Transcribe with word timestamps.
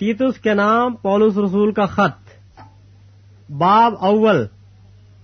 تیتس 0.00 0.38
کے 0.38 0.54
نام 0.54 0.94
پولس 0.94 1.38
رسول 1.38 1.72
کا 1.72 1.86
خط۔ 1.86 3.50
باب 3.50 3.94
اول۔ 4.00 4.46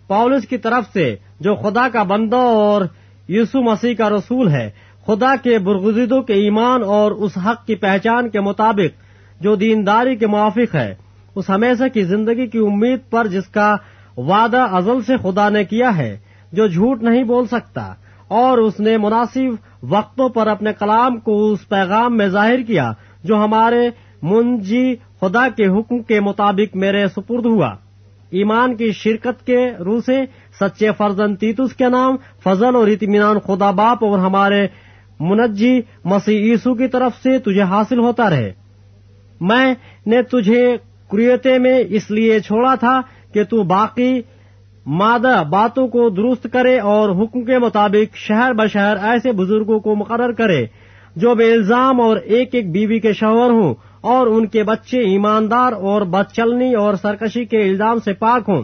پولس 0.08 0.46
کی 0.48 0.58
طرف 0.58 0.84
سے 0.92 1.16
جو 1.40 1.54
خدا 1.54 1.86
کا 1.92 2.02
بندہ 2.02 2.36
اور 2.36 2.82
یسو 3.28 3.62
مسیح 3.62 3.94
کا 3.94 4.10
رسول 4.10 4.48
ہے، 4.48 4.68
خدا 5.06 5.34
کے 5.42 5.58
برگزیدوں 5.58 6.22
کے 6.22 6.34
ایمان 6.34 6.82
اور 6.84 7.12
اس 7.12 7.38
حق 7.38 7.66
کی 7.66 7.74
پہچان 7.74 8.28
کے 8.28 8.40
مطابق 8.40 9.42
جو 9.42 9.54
دینداری 9.54 10.16
کے 10.16 10.26
موافق 10.26 10.74
ہے، 10.74 10.94
اس 11.34 11.50
ہمیشہ 11.50 11.88
کی 11.94 12.02
زندگی 12.02 12.46
کی 12.46 12.58
امید 12.58 13.10
پر 13.10 13.26
جس 13.26 13.48
کا 13.48 13.76
وعدہ 14.16 14.66
ازل 14.72 15.02
سے 15.02 15.16
خدا 15.16 15.48
نے 15.48 15.64
کیا 15.64 15.96
ہے، 15.96 16.16
جو 16.52 16.66
جھوٹ 16.66 17.02
نہیں 17.02 17.24
بول 17.24 17.46
سکتا، 17.46 17.92
اور 18.28 18.58
اس 18.58 18.80
نے 18.80 18.96
مناسب 18.98 19.54
وقتوں 19.82 20.28
پر 20.28 20.46
اپنے 20.46 20.72
کلام 20.72 21.18
کو 21.20 21.52
اس 21.52 21.68
پیغام 21.68 22.16
میں 22.16 22.28
ظاہر 22.28 22.62
کیا، 22.62 22.92
جو 23.24 23.44
ہمارے 23.44 23.88
منجی 24.22 24.94
خدا 25.20 25.48
کے 25.56 25.66
حکم 25.66 26.02
کے 26.02 26.20
مطابق 26.20 26.76
میرے 26.76 27.06
سپرد 27.08 27.46
ہوا۔ 27.46 27.74
ایمان 28.30 28.76
کی 28.76 28.92
شرکت 28.92 29.46
کے 29.46 29.70
روح 29.84 30.00
سے 30.06 30.24
سچے 30.60 30.92
فرزن 30.98 31.36
تیتس 31.36 31.76
کے 31.76 31.88
نام، 31.88 32.16
فضل 32.44 32.76
اور 32.76 32.86
اطمینان 32.86 33.38
خدا 33.38 33.70
باپ 33.70 34.04
اور 34.04 34.18
ہمارے 34.18 34.66
منجی 35.20 35.80
مسیح 36.04 36.52
عیسو 36.52 36.74
کی 36.74 36.88
طرف 36.88 37.22
سے 37.22 37.38
تجھے 37.38 37.62
حاصل 37.62 37.98
ہوتا 37.98 38.30
رہے۔ 38.30 38.52
میں 39.40 39.74
نے 40.06 40.22
تجھے 40.22 40.76
کریتے 41.10 41.58
میں 41.58 41.84
اس 41.88 42.10
لیے 42.10 42.40
چھوڑا 42.40 42.74
تھا 42.74 43.00
کہ 43.34 43.44
تو 43.44 43.62
باقی 43.62 44.20
مادہ 44.86 45.42
باتوں 45.50 45.88
کو 45.88 46.08
درست 46.08 46.46
کرے 46.52 46.78
اور 46.78 47.10
حکم 47.10 47.44
کے 47.44 47.58
مطابق 47.58 48.16
شہر 48.16 48.52
بشہر 48.52 48.96
ایسے 49.02 49.32
بزرگوں 49.32 49.80
کو 49.80 49.94
مقرر 49.94 50.32
کرے 50.32 50.66
جو 51.16 51.34
بے 51.34 51.52
الزام 51.52 52.00
اور 52.00 52.16
ایک 52.16 52.54
ایک 52.54 52.70
بیوی 52.70 52.98
کے 53.00 53.12
شوہر 53.12 53.50
ہوں۔ 53.50 53.74
اور 54.06 54.26
ان 54.26 54.46
کے 54.46 54.62
بچے 54.62 55.00
ایماندار 55.00 55.72
اور 55.72 56.02
بد 56.02 56.32
چلنی 56.32 56.72
اور 56.74 56.94
سرکشی 56.94 57.44
کے 57.44 57.62
الزام 57.62 57.98
سے 57.98 58.12
پاک 58.12 58.48
ہوں، 58.48 58.62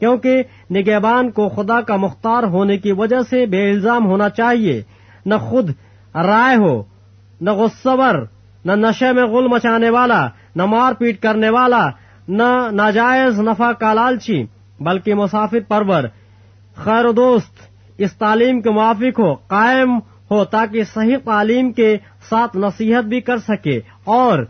کیونکہ 0.00 0.42
نگہبان 0.70 1.30
کو 1.30 1.48
خدا 1.48 1.80
کا 1.80 1.96
مختار 1.96 2.42
ہونے 2.42 2.76
کی 2.78 2.92
وجہ 2.92 3.20
سے 3.30 3.44
بے 3.46 3.68
الزام 3.70 4.06
ہونا 4.06 4.28
چاہیے۔ 4.30 4.82
نہ 5.26 5.34
خود 5.40 5.70
رائے 6.14 6.56
ہو، 6.56 6.82
نہ 7.40 7.50
غصور 7.50 8.24
نہ 8.64 8.72
نشے 8.76 9.12
میں 9.12 9.24
غل 9.24 9.46
مچانے 9.46 9.90
والا، 9.90 10.26
نہ 10.56 10.64
مار 10.64 10.92
پیٹ 10.92 11.20
کرنے 11.22 11.50
والا، 11.50 11.86
نہ 12.28 12.48
ناجائز 12.72 13.40
نفع 13.40 13.70
کا 13.72 13.92
لالچی، 13.94 14.42
بلکہ 14.80 15.14
مسافر 15.14 15.60
پرور، 15.68 16.04
خیر 16.76 17.04
و 17.04 17.12
دوست، 17.12 17.60
اس 17.98 18.12
تعلیم 18.12 18.60
کے 18.60 18.70
موافق 18.70 19.20
ہو، 19.20 19.34
قائم 19.34 19.98
ہو، 20.30 20.44
تاکہ 20.44 20.82
صحیح 20.84 21.16
تعلیم 21.24 21.72
کے 21.72 21.96
ساتھ 22.28 22.56
نصیحت 22.56 23.04
بھی 23.04 23.20
کر 23.20 23.38
سکے 23.38 23.78
اور 24.04 24.44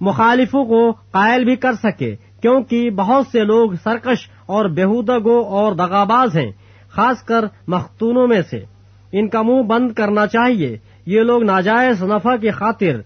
مخالفوں 0.00 0.64
کو 0.64 0.92
قائل 1.10 1.44
بھی 1.44 1.56
کر 1.56 1.72
سکے، 1.72 2.16
کیونکہ 2.42 2.90
بہت 2.90 3.26
سے 3.32 3.44
لوگ 3.44 3.70
سرکش 3.84 4.28
اور 4.46 4.64
بےحودہ 4.64 5.18
گو 5.18 5.40
اور 5.40 5.72
دغاباز 5.72 6.36
ہیں، 6.36 6.52
خاص 6.88 7.22
کر 7.22 7.44
مختونوں 7.66 8.26
میں 8.26 8.42
سے۔ 8.50 8.64
ان 9.12 9.28
کا 9.28 9.42
منہ 9.42 9.62
بند 9.62 9.92
کرنا 9.92 10.26
چاہیے۔ 10.26 10.78
یہ 11.06 11.20
لوگ 11.20 11.42
ناجائز 11.42 12.02
نفع 12.02 12.36
کی 12.36 12.50
خاطر 12.50 13.00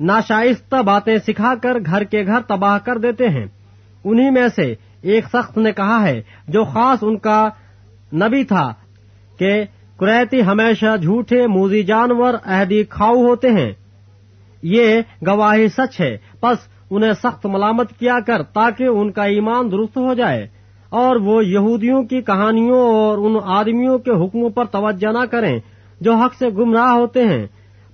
ناشائستہ 0.00 0.82
باتیں 0.82 1.16
سکھا 1.26 1.54
کر 1.62 1.76
گھر 1.86 2.04
کے 2.04 2.26
گھر 2.26 2.40
تباہ 2.48 2.78
کر 2.78 2.98
دیتے 2.98 3.28
ہیں۔ 3.28 3.46
انہی 4.04 4.30
میں 4.30 4.48
سے 4.48 4.74
ایک 5.02 5.24
سخت 5.32 5.58
نے 5.58 5.72
کہا 5.72 6.08
ہے، 6.08 6.22
جو 6.48 6.64
خاص 6.64 6.98
ان 7.02 7.18
کا 7.18 7.48
نبی 8.12 8.44
تھا، 8.44 8.74
کہ 9.38 9.64
کریتی 10.00 10.42
ہمیشہ 10.42 10.96
جھوٹے 10.96 11.46
موزی 11.46 11.82
جانور 11.82 12.34
عہدی 12.44 12.84
کھاؤ 12.84 13.14
ہوتے 13.14 13.50
ہیں۔ 13.50 13.72
یہ 14.66 15.00
گواہی 15.26 15.68
سچ 15.68 16.00
ہے۔ 16.00 16.16
بس 16.42 16.56
انہیں 16.90 17.12
سخت 17.12 17.46
ملامت 17.46 17.90
کیا 17.98 18.18
کر 18.26 18.42
تاکہ 18.42 18.84
ان 18.84 19.10
کا 19.10 19.24
ایمان 19.24 19.72
درست 19.72 19.96
ہو 19.96 20.14
جائے۔ 20.14 20.46
اور 20.88 21.16
وہ 21.16 21.44
یہودیوں 21.44 22.02
کی 22.02 22.22
کہانیوں 22.22 22.88
اور 22.94 23.18
ان 23.18 23.36
آدمیوں 23.44 23.98
کے 23.98 24.10
حکموں 24.10 24.50
پر 24.50 24.64
توجہ 24.64 25.12
نہ 25.12 25.24
کریں 25.30 25.58
جو 26.00 26.14
حق 26.14 26.34
سے 26.34 26.48
گمراہ 26.48 26.90
ہوتے 26.90 27.24
ہیں۔ 27.24 27.46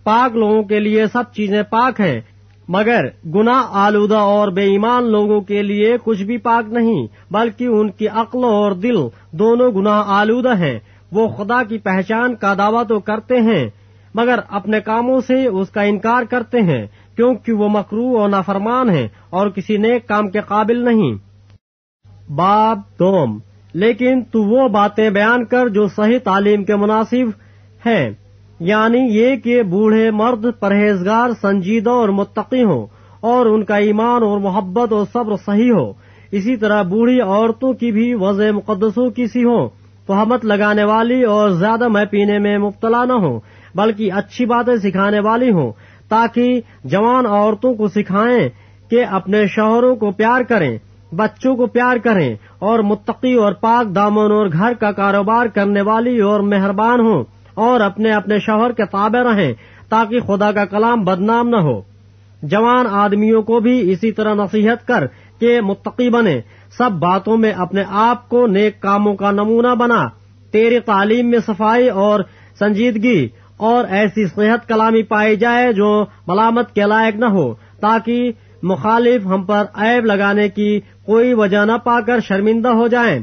پاک 0.04 0.36
لوگوں 0.36 0.62
کے 0.62 0.80
لیے 0.80 1.06
سب 1.06 1.22
چیزیں 1.34 1.62
پاک 1.62 2.00
ہیں، 2.00 2.20
مگر 2.68 3.04
گناہ 3.34 3.66
آلودہ 3.70 4.16
اور 4.16 4.48
بے 4.48 4.62
ایمان 4.62 5.10
لوگوں 5.10 5.40
کے 5.40 5.62
لیے 5.62 5.96
کچھ 6.04 6.22
بھی 6.22 6.38
پاک 6.38 6.72
نہیں، 6.72 7.06
بلکہ 7.30 7.64
ان 7.64 7.90
کی 7.90 8.08
عقل 8.08 8.44
اور 8.44 8.72
دل 8.72 8.96
دونوں 9.32 9.72
گناہ 9.72 10.02
آلودہ 10.06 10.56
ہیں۔ 10.56 10.78
وہ 11.12 11.28
خدا 11.28 11.62
کی 11.62 11.78
پہچان 11.78 12.34
کا 12.34 12.54
دعویٰ 12.58 12.82
تو 12.88 13.00
کرتے 13.00 13.36
ہیں۔ 13.36 13.70
مگر 14.14 14.38
اپنے 14.48 14.80
کاموں 14.80 15.20
سے 15.20 15.46
اس 15.46 15.70
کا 15.70 15.82
انکار 15.82 16.22
کرتے 16.22 16.60
ہیں، 16.60 16.86
کیونکہ 17.16 17.52
وہ 17.52 17.68
مکرو 17.68 18.18
اور 18.18 18.28
نافرمان 18.28 18.90
ہیں 18.90 19.08
اور 19.30 19.48
کسی 19.48 19.76
نیک 19.76 20.08
کام 20.08 20.30
کے 20.30 20.40
قابل 20.40 20.84
نہیں۔ 20.84 21.14
باب 22.32 22.80
دوم، 22.98 23.38
لیکن 23.74 24.22
تو 24.22 24.42
وہ 24.42 24.68
باتیں 24.68 25.10
بیان 25.10 25.44
کر 25.44 25.68
جو 25.68 25.86
صحیح 25.88 26.18
تعلیم 26.24 26.64
کے 26.64 26.76
مناسب 26.76 27.28
ہیں 27.86 28.10
یعنی 28.60 28.98
یہ 28.98 29.36
کہ 29.36 29.62
بوڑھے 29.62 30.10
مرد 30.10 30.46
پرہیزگار، 30.60 31.30
سنجیدہ 31.40 31.90
اور 31.90 32.08
متقی 32.08 32.62
ہوں 32.64 32.86
اور 33.20 33.46
ان 33.46 33.64
کا 33.64 33.76
ایمان 33.76 34.22
اور 34.22 34.38
محبت 34.38 34.92
اور 34.92 35.04
صبر 35.12 35.36
صحیح 35.36 35.72
ہو۔ 35.72 35.92
اسی 36.30 36.56
طرح 36.56 36.82
بوڑھی 36.82 37.20
عورتوں 37.20 37.72
کی 37.72 37.90
بھی 37.92 38.14
وضع 38.14 38.50
مقدسوں 38.50 39.10
کی 39.10 39.26
سی 39.26 39.44
ہو 39.44 39.68
تو 40.06 40.22
ہمت 40.22 40.44
لگانے 40.44 40.84
والی 40.84 41.22
اور 41.22 41.50
زیادہ 41.50 41.88
میں 41.88 42.04
پینے 42.04 42.38
میں 42.38 42.58
مبتلا 42.58 43.04
نہ 43.04 43.12
ہو 43.12 43.38
بلکہ 43.74 44.12
اچھی 44.12 44.46
باتیں 44.46 44.76
سکھانے 44.76 45.20
والی 45.20 45.50
ہوں 45.50 45.72
تاکہ 46.08 46.60
جوان 46.84 47.26
عورتوں 47.26 47.74
کو 47.74 47.88
سکھائیں 47.88 48.48
کہ 48.90 49.04
اپنے 49.10 49.46
شوہروں 49.46 49.94
کو 49.96 50.10
پیار 50.10 50.40
کریں، 50.40 50.78
بچوں 51.12 51.56
کو 51.56 51.66
پیار 51.66 51.96
کریں 51.96 52.34
اور 52.58 52.78
متقی 52.78 53.34
اور 53.34 53.52
پاک 53.52 53.94
دامن 53.94 54.32
اور 54.32 54.46
گھر 54.52 54.72
کا 54.80 54.92
کاروبار 54.92 55.46
کرنے 55.46 55.80
والی 55.80 56.20
اور 56.20 56.40
مہربان 56.40 57.00
ہوں 57.00 57.24
اور 57.54 57.80
اپنے 57.80 58.12
اپنے 58.12 58.38
شوہر 58.38 58.72
کے 58.72 58.84
تابع 58.84 59.22
رہیں 59.22 59.52
تاکہ 59.88 60.20
خدا 60.20 60.52
کا 60.52 60.64
کلام 60.64 61.04
بدنام 61.04 61.48
نہ 61.48 61.56
ہو۔ 61.56 61.80
جوان 62.42 62.86
آدمیوں 62.90 63.42
کو 63.42 63.60
بھی 63.60 63.92
اسی 63.92 64.12
طرح 64.12 64.34
نصیحت 64.34 64.86
کر 64.86 65.06
کہ 65.40 65.60
متقی 65.60 66.08
بنے 66.08 66.40
سب 66.78 66.90
باتوں 66.92 67.36
میں 67.36 67.52
اپنے 67.52 67.82
آپ 67.88 68.28
کو 68.28 68.46
نیک 68.46 68.80
کاموں 68.80 69.14
کا 69.14 69.30
نمونہ 69.30 69.74
بنا۔ 69.74 70.06
تیری 70.50 70.80
تعلیم 70.80 71.30
میں 71.30 71.38
صفائی 71.46 71.88
اور 71.88 72.20
سنجیدگی 72.58 73.28
اور 73.62 73.84
ایسی 73.84 74.26
صحت 74.26 74.68
کلامی 74.68 75.02
پائی 75.02 75.36
جائے 75.36 75.72
جو 75.72 76.04
ملامت 76.26 76.74
کے 76.74 76.80
لائق 76.80 77.16
نہ 77.16 77.24
ہو، 77.24 77.54
تاکہ 77.80 78.32
مخالف 78.62 79.26
ہم 79.26 79.42
پر 79.42 79.64
عیب 79.74 80.04
لگانے 80.04 80.48
کی 80.48 80.80
کوئی 81.06 81.34
وجہ 81.34 81.64
نہ 81.64 81.76
پا 81.84 82.00
کر 82.00 82.20
شرمندہ 82.20 82.68
ہو 82.68 82.88
جائیں۔ 82.88 83.18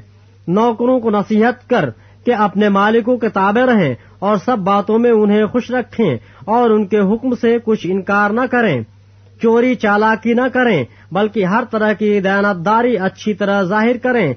نوکروں 0.48 1.00
کو 1.00 1.10
نصیحت 1.10 1.70
کر 1.70 1.90
کہ 2.26 2.34
اپنے 2.34 2.70
مالکوں 2.70 3.18
کے 3.18 3.30
تابع 3.30 3.66
رہیں 3.66 3.94
اور 4.20 4.38
سب 4.46 4.58
باتوں 4.58 5.00
میں 5.00 5.12
انہیں 5.12 5.46
خوش 5.46 5.72
رکھیں 5.72 6.16
اور 6.46 6.70
ان 6.70 6.86
کے 6.86 7.00
حکم 7.00 7.36
سے 7.36 7.58
کچھ 7.64 7.88
انکار 7.90 8.30
نہ 8.30 8.46
کریں۔ 8.52 8.82
چوری 9.42 9.76
چالاکی 9.76 10.34
نہ 10.34 10.48
کریں، 10.54 10.84
بلکہ 11.12 11.46
ہر 11.46 11.64
طرح 11.72 11.94
کی 11.94 12.20
دیانتداری 12.20 12.98
اچھی 12.98 13.34
طرح 13.34 13.62
ظاہر 13.64 13.98
کریں، 13.98 14.34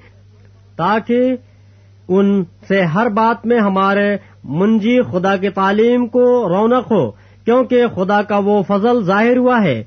تاکہ 0.76 1.36
ان 2.08 2.44
سے 2.68 2.82
ہر 2.82 3.08
بات 3.08 3.46
میں 3.46 3.58
ہمارے 3.58 4.16
منجی 4.44 5.02
خدا 5.02 5.36
کی 5.36 5.48
تعلیم 5.48 6.06
کو 6.06 6.48
رونق 6.48 6.92
ہو، 6.92 7.10
کیونکہ 7.44 7.86
خدا 7.86 8.22
کا 8.22 8.38
وہ 8.38 8.62
فضل 8.62 9.04
ظاہر 9.04 9.36
ہوا 9.36 9.62
ہے 9.64 9.84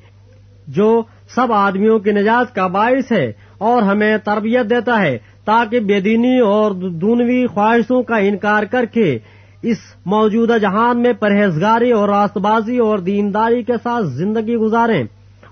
جو 0.67 1.01
سب 1.35 1.53
آدمیوں 1.53 1.99
کی 1.99 2.11
نجات 2.11 2.55
کا 2.55 2.67
باعث 2.67 3.11
ہے 3.11 3.31
اور 3.57 3.81
ہمیں 3.81 4.17
تربیت 4.17 4.69
دیتا 4.69 5.01
ہے 5.01 5.17
تاکہ 5.45 5.79
بے 5.79 5.99
دینی 5.99 6.39
اور 6.39 6.71
دونوی 6.71 7.47
خواہشوں 7.47 8.03
کا 8.03 8.17
انکار 8.17 8.63
کر 8.63 8.85
کے 8.85 9.17
اس 9.61 9.77
موجودہ 10.05 10.57
جہان 10.61 11.01
میں 11.01 11.13
پرہیزگاری 11.13 11.91
اور 11.91 12.09
راست 12.09 12.37
بازی 12.37 12.77
اور 12.77 12.99
دینداری 12.99 13.63
کے 13.63 13.73
ساتھ 13.83 14.05
زندگی 14.05 14.55
گزاریں 14.55 15.03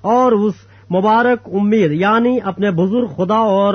اور 0.02 0.32
اس 0.32 0.54
مبارک 0.92 1.50
امید 1.54 1.92
یعنی 1.92 2.38
اپنے 2.44 2.72
بزرگ 2.72 3.06
خدا 3.06 3.38
اور 3.38 3.74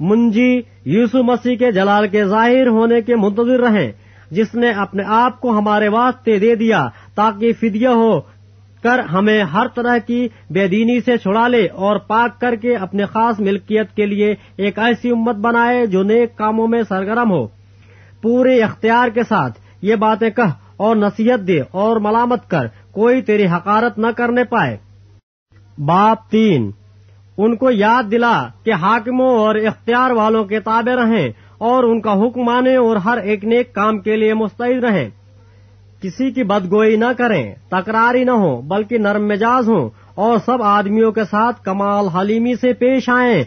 منجی 0.00 0.60
یوسو 0.84 1.22
مسیح 1.22 1.56
کے 1.56 1.72
جلال 1.72 2.08
کے 2.08 2.24
ظاہر 2.24 2.66
ہونے 2.66 3.02
کے 3.02 3.16
منتظر 3.16 3.60
رہیں۔ 3.60 3.92
جس 4.30 4.54
نے 4.54 4.70
اپنے 4.70 5.02
آپ 5.06 5.40
کو 5.40 5.58
ہمارے 5.58 5.88
واسطے 5.88 6.38
دے 6.38 6.54
دیا 6.54 6.88
تاکہ 7.14 7.52
فدیہ 7.52 7.88
ہو، 7.88 8.20
کر 8.82 8.98
ہمیں 8.98 9.42
ہر 9.42 9.66
طرح 9.74 9.98
کی 9.98 10.28
بے 10.50 10.66
دینی 10.68 11.00
سے 11.00 11.16
چھڑا 11.16 11.48
لے 11.48 11.66
اور 11.66 11.96
پاک 11.96 12.40
کر 12.40 12.54
کے 12.54 12.76
اپنے 12.76 13.04
خاص 13.04 13.40
ملکیت 13.40 13.96
کے 13.96 14.06
لیے 14.06 14.34
ایک 14.56 14.78
ایسی 14.78 15.10
امت 15.10 15.36
بنائے 15.36 15.86
جو 15.86 16.02
نیک 16.02 16.36
کاموں 16.36 16.68
میں 16.68 16.82
سرگرم 16.88 17.30
ہو۔ 17.30 17.46
پورے 18.22 18.62
اختیار 18.62 19.08
کے 19.08 19.22
ساتھ 19.22 19.60
یہ 19.82 19.94
باتیں 19.94 20.30
کہہ 20.30 20.54
اور 20.76 20.96
نصیحت 20.96 21.46
دے 21.46 21.60
اور 21.70 21.96
ملامت 21.96 22.50
کر، 22.50 22.66
کوئی 22.92 23.22
تیری 23.22 23.46
حقارت 23.46 23.98
نہ 23.98 24.06
کرنے 24.16 24.44
پائے۔ 24.44 24.76
باپ 25.78 26.30
تین، 26.30 26.70
ان 27.36 27.56
کو 27.56 27.70
یاد 27.70 28.10
دلا 28.10 28.48
کہ 28.64 28.72
حاکموں 28.72 29.38
اور 29.38 29.54
اختیار 29.54 30.10
والوں 30.10 30.44
کے 30.44 30.60
تابع 30.60 31.04
رہیں 31.04 31.28
اور 31.58 31.84
ان 31.84 32.00
کا 32.00 32.12
حکم 32.12 32.42
مانے 32.42 32.76
اور 32.76 32.96
ہر 32.96 33.18
ایک 33.18 33.44
نیک 33.44 33.74
کام 33.74 33.98
کے 33.98 34.16
لیے 34.16 34.34
مستعد 34.34 34.84
رہیں۔ 34.84 35.08
کسی 36.02 36.30
کی 36.30 36.44
بدگوئی 36.44 36.96
نہ 36.96 37.12
کریں، 37.18 37.54
تکراری 37.68 38.24
نہ 38.24 38.30
ہو 38.30 38.60
بلکہ 38.60 38.98
نرم 38.98 39.28
مزاج 39.28 39.68
ہوں 39.68 39.90
اور 40.14 40.38
سب 40.46 40.62
آدمیوں 40.62 41.12
کے 41.12 41.24
ساتھ 41.24 41.64
کمال 41.64 42.08
حلیمی 42.08 42.54
سے 42.54 42.72
پیش 42.72 43.08
آئیں۔ 43.08 43.44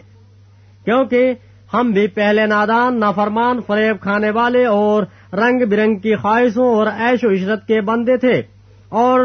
کیونکہ 0.84 1.32
ہم 1.74 1.90
بھی 1.90 2.06
پہلے 2.06 2.46
نادان، 2.46 3.00
نافرمان، 3.00 3.60
فریب 3.66 4.00
کھانے 4.00 4.30
والے 4.30 4.66
اور 4.66 5.02
رنگ 5.32 5.68
برنگ 5.70 5.96
کی 5.96 6.14
خواہشوں 6.14 6.74
اور 6.74 6.86
عیش 6.86 7.24
و 7.24 7.30
عشرت 7.30 7.66
کے 7.66 7.80
بندے 7.80 8.16
تھے 8.16 8.42
اور 8.88 9.20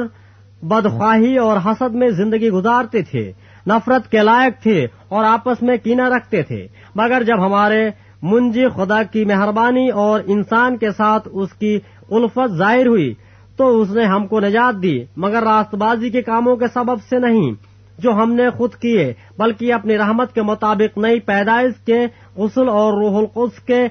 بدخواہی 0.62 1.38
اور 1.38 1.58
حسد 1.66 1.96
میں 1.96 2.08
زندگی 2.08 2.50
گزارتے 2.50 3.02
تھے، 3.02 3.32
نفرت 3.68 4.12
کے 4.12 4.20
لائق 4.20 4.64
تھے 4.64 4.88
اور 5.10 5.26
آپس 5.26 5.62
میں 5.62 5.78
کینا 5.78 6.10
رکھتے 6.10 6.44
تھے۔ 6.44 6.68
مگر 6.96 7.24
جب 7.24 7.46
ہمارے 7.46 7.90
منجی 8.22 8.68
خدا 8.76 9.04
کی 9.04 9.26
مہربانی 9.26 9.90
اور 9.90 10.22
انسان 10.26 10.78
کے 10.78 10.92
ساتھ 10.92 11.28
اس 11.32 11.54
کی 11.54 11.80
الفت 12.12 12.58
ظاہر 12.58 12.88
ہوئی 12.88 13.14
تو 13.58 13.82
اس 13.82 13.90
نے 13.90 14.04
ہم 14.04 14.28
کو 14.28 14.40
نجات 14.40 14.82
دی، 14.84 15.04
مگر 15.18 15.44
راست 15.44 15.76
بازی 15.76 16.10
کے 16.10 16.22
کاموں 16.22 16.56
کے 16.56 16.68
سبب 16.74 17.02
سے 17.10 17.20
نہیں، 17.20 17.52
جو 18.00 18.12
ہم 18.12 18.34
نے 18.34 18.50
خود 18.50 18.76
کیے، 18.76 19.14
بلکہ 19.38 19.74
اپنی 19.74 19.98
رحمت 19.98 20.34
کے 20.34 20.42
مطابق 20.42 20.98
نئی 20.98 21.20
پیدائش 21.20 21.74
کے 21.86 22.08
غسل 22.36 22.70
اور 22.70 22.94
روح 22.94 23.18
القدس 23.18 23.60
کے 23.60 23.88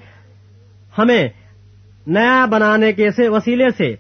ہمیں 0.99 1.29
نیا 2.07 2.45
بنانے 2.45 2.93
کے 2.93 3.09
وسیلے 3.19 3.71
سے، 3.71 3.95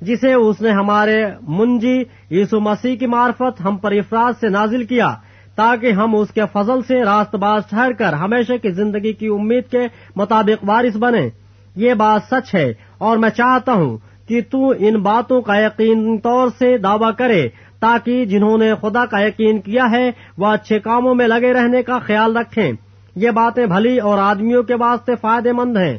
جسے 0.00 0.32
اس 0.32 0.60
نے 0.60 0.70
ہمارے 0.70 1.24
منجی 1.48 2.02
یسو 2.30 2.60
مسیح 2.60 2.96
کی 2.96 3.06
معرفت 3.06 3.64
ہم 3.64 3.76
پر 3.76 3.92
افراد 3.92 4.32
سے 4.40 4.48
نازل 4.48 4.84
کیا۔ 4.84 5.14
تاکہ 5.58 5.92
ہم 5.92 6.16
اس 6.16 6.30
کے 6.30 6.40
فضل 6.52 6.82
سے 6.82 7.04
راست 7.04 7.34
باز 7.34 7.62
ٹھہر 7.70 7.92
کر 7.92 8.12
ہمیشہ 8.12 8.52
کی 8.62 8.70
زندگی 8.70 9.12
کی 9.12 9.26
امید 9.26 9.64
کے 9.70 9.86
مطابق 10.16 10.64
وارث 10.66 10.96
بنے 10.96 11.28
یہ 11.76 11.94
بات 11.94 12.22
سچ 12.30 12.54
ہے 12.54 12.72
اور 12.98 13.16
میں 13.16 13.30
چاہتا 13.30 13.72
ہوں 13.72 13.96
کہ 14.28 14.40
تو 14.50 14.70
ان 14.78 14.94
باتوں 15.02 15.40
کا 15.40 15.56
یقین 15.56 16.18
طور 16.18 16.48
سے 16.58 16.78
دعویٰ 16.78 17.10
کرے 17.18 17.48
تاکہ 17.80 18.24
جنہوں 18.24 18.58
نے 18.58 18.72
خدا 18.80 19.06
کا 19.06 19.20
یقین 19.20 19.60
کیا 19.60 19.84
ہے 19.90 20.10
وہ 20.38 20.46
اچھے 20.46 20.78
کاموں 20.78 21.14
میں 21.14 21.28
لگے 21.28 21.52
رہنے 21.52 21.82
کا 21.82 21.98
خیال 21.98 22.36
رکھیں۔ 22.36 22.72
یہ 23.16 23.30
باتیں 23.30 23.66
بھلی 23.66 23.98
اور 23.98 24.18
آدمیوں 24.18 24.62
کے 24.62 24.74
واسطے 24.74 25.14
فائدے 25.20 25.52
مند 25.52 25.76
ہیں۔ 25.76 25.98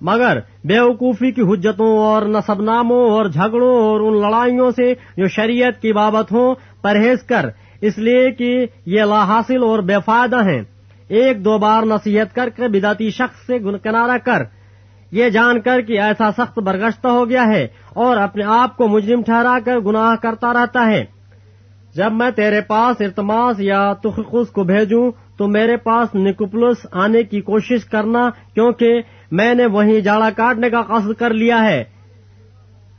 مگر 0.00 0.38
بے 0.64 0.78
وقوفی 0.80 1.30
کی 1.30 1.42
حجتوں 1.42 1.98
اور 1.98 2.22
نصب 2.22 2.62
ناموں 2.62 3.10
اور 3.10 3.26
جھگڑوں 3.26 3.74
اور 3.82 4.00
ان 4.00 4.20
لڑائیوں 4.20 4.70
سے 4.70 4.92
جو 5.16 5.28
شریعت 5.28 5.82
کی 5.82 5.92
بابت 5.92 6.32
ہوں، 6.32 6.54
پرہیز 6.82 7.22
کر 7.22 7.48
اس 7.80 7.98
لیے 7.98 8.30
کہ 8.30 8.66
یہ 8.86 9.02
لا 9.02 9.24
حاصل 9.24 9.62
اور 9.62 9.78
بے 9.78 9.94
فائدہ 10.04 10.48
ہیں۔ 10.48 10.62
ایک 11.08 11.44
دو 11.44 11.58
بار 11.58 11.82
نصیحت 11.82 12.34
کر 12.34 12.48
کے 12.48 12.68
بداتی 12.68 13.10
شخص 13.10 13.46
سے 13.46 13.58
کنارہ 13.58 14.18
کر۔ 14.24 14.42
یہ 15.10 15.28
جان 15.28 15.60
کر 15.60 15.80
کہ 15.80 16.00
ایسا 16.00 16.30
سخت 16.32 16.58
برگشتہ 16.58 17.08
ہو 17.08 17.28
گیا 17.28 17.46
ہے 17.46 17.66
اور 17.94 18.16
اپنے 18.16 18.44
آپ 18.46 18.76
کو 18.76 18.88
مجرم 18.88 19.22
ٹھہرا 19.22 19.58
کر 19.64 19.78
گناہ 19.78 20.16
کرتا 20.16 20.52
رہتا 20.52 20.86
ہے۔ 20.86 21.04
جب 21.94 22.12
میں 22.12 22.30
تیرے 22.30 22.60
پاس 22.60 23.00
ارتماس 23.00 23.60
یا 23.60 23.92
تخص 23.92 24.50
کو 24.50 24.64
بھیجوں 24.64 25.10
تو 25.38 25.48
میرے 25.48 25.76
پاس 25.76 26.14
نکوپلس 26.14 26.86
آنے 26.92 27.22
کی 27.22 27.40
کوشش 27.40 27.84
کرنا 27.84 28.30
کیونکہ 28.54 29.02
میں 29.30 29.54
نے 29.54 29.66
وہیں 29.66 30.00
جاڑا 30.00 30.30
کاٹنے 30.30 30.70
کا 30.70 30.82
قصد 30.82 31.12
کر 31.18 31.30
لیا 31.30 31.64
ہے۔ 31.64 31.84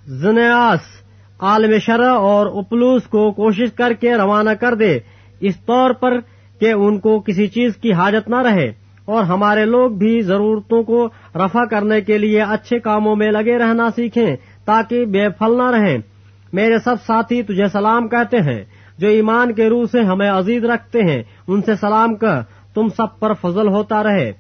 زنیاس 0.08 1.09
عالم 1.40 1.80
شرح 1.80 2.14
اور 2.14 2.46
اپلوس 2.46 3.04
کو 3.04 3.32
کوشش 3.32 3.74
کر 3.74 3.94
کے 3.94 4.16
روانہ 4.16 4.50
کر 4.50 4.76
دے۔ 4.76 5.00
اس 5.40 5.60
طور 5.60 5.92
پر 5.92 6.20
کہ 6.60 6.72
ان 6.72 7.00
کو 7.00 7.20
کسی 7.20 7.48
چیز 7.48 7.78
کی 7.78 7.94
حاجت 7.94 8.30
نہ 8.30 8.36
رہے۔ 8.36 8.74
اور 9.06 9.24
ہمارے 9.24 9.66
لوگ 9.66 9.92
بھی 9.92 10.22
ضرورتوں 10.22 10.84
کو 10.84 11.08
رفع 11.36 11.64
کرنے 11.64 12.02
کے 12.02 12.18
لیے 12.18 12.42
اچھے 12.42 12.80
کاموں 12.80 13.16
میں 13.16 13.32
لگے 13.32 13.58
رہنا 13.58 13.90
سیکھیں 13.96 14.36
تاکہ 14.66 15.06
بے 15.06 15.30
پھل 15.30 15.58
نہ 15.58 15.72
رہیں۔ 15.72 15.98
میرے 16.54 16.80
سب 16.80 16.96
ساتھی، 17.08 17.44
تجھے 17.44 17.68
سلام 17.68 18.08
کہتے 18.08 18.38
ہیں۔ 18.38 18.66
جو 18.98 19.08
ایمان 19.08 19.54
کے 19.54 19.70
روح 19.70 19.86
سے 19.92 20.02
ہمیں 20.02 20.30
عزیز 20.30 20.66
رکھتے 20.66 21.02
ہیں، 21.02 21.24
ان 21.48 21.62
سے 21.62 21.76
سلام 21.76 22.16
کر۔ 22.16 22.42
تم 22.74 22.88
سب 22.88 23.20
پر 23.20 23.34
فضل 23.34 23.68
ہوتا 23.68 24.04
رہے۔ 24.04 24.32